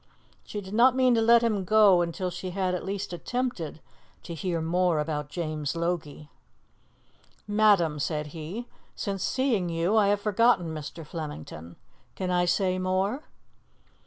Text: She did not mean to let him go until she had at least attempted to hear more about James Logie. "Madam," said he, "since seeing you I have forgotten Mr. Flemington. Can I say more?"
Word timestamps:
She 0.43 0.61
did 0.61 0.73
not 0.73 0.95
mean 0.95 1.13
to 1.13 1.21
let 1.21 1.43
him 1.43 1.63
go 1.63 2.01
until 2.01 2.31
she 2.31 2.49
had 2.49 2.73
at 2.73 2.83
least 2.83 3.13
attempted 3.13 3.81
to 4.23 4.33
hear 4.33 4.59
more 4.59 4.97
about 4.99 5.29
James 5.29 5.75
Logie. 5.75 6.27
"Madam," 7.47 7.99
said 7.99 8.27
he, 8.33 8.67
"since 8.95 9.21
seeing 9.23 9.69
you 9.69 9.95
I 9.97 10.07
have 10.07 10.19
forgotten 10.19 10.73
Mr. 10.73 11.05
Flemington. 11.05 11.75
Can 12.15 12.31
I 12.31 12.45
say 12.45 12.79
more?" 12.79 13.25